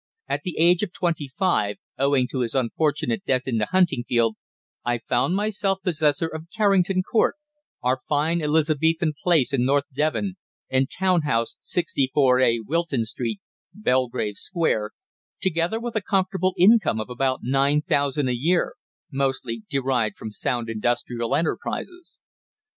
[0.27, 4.35] At the age of twenty five, owing to his unfortunate death in the hunting field,
[4.83, 7.35] I found myself possessor of Carrington Court,
[7.83, 10.37] our fine Elizabethan place in North Devon,
[10.71, 13.41] and town house, 64a Wilton Street,
[13.75, 14.89] Belgrave Square,
[15.39, 18.73] together with a comfortable income of about nine thousand a year,
[19.11, 22.19] mostly derived from sound industrial enterprises.